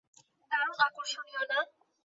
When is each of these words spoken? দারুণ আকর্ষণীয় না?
দারুণ 0.51 0.79
আকর্ষণীয় 0.87 1.43
না? 1.51 1.59